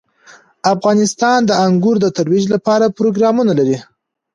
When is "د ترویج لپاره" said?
2.01-2.93